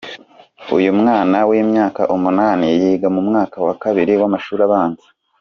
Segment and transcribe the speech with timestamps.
[0.77, 5.07] Uyu mwana w’imyaka umunani, yiga mu mwaka wa kabiri w’amashuri abanza.